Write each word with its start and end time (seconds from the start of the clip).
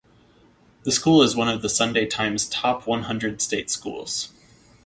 The 0.81 0.91
school 0.91 1.21
is 1.21 1.35
one 1.35 1.47
of 1.47 1.61
The 1.61 1.69
Sunday 1.69 2.07
Times 2.07 2.49
top 2.49 2.87
one 2.87 3.03
hundred 3.03 3.39
state 3.39 3.69
schools. 3.69 4.29